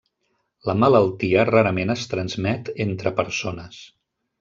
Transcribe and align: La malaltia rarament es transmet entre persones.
La 0.69 0.75
malaltia 0.83 1.45
rarament 1.51 1.95
es 1.97 2.09
transmet 2.15 2.75
entre 2.91 3.17
persones. 3.23 3.83